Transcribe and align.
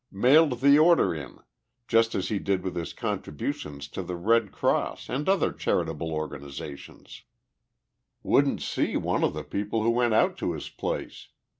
Mailed 0.11 0.61
the 0.61 0.79
order 0.79 1.13
in, 1.13 1.37
just 1.87 2.15
as 2.15 2.29
he 2.29 2.39
did 2.39 2.63
with 2.63 2.75
his 2.75 2.91
contributions 2.91 3.87
to 3.89 4.01
the 4.01 4.15
Red 4.15 4.51
Cross 4.51 5.09
and 5.09 5.27
the 5.27 5.31
other 5.33 5.53
charitable 5.53 6.11
organizations. 6.11 7.21
Wouldn't 8.23 8.63
see 8.63 8.97
one 8.97 9.23
of 9.23 9.33
the 9.35 9.43
people 9.43 9.83
who 9.83 9.91
went 9.91 10.15
out 10.15 10.37
to 10.39 10.53
his 10.53 10.69
place. 10.71 11.27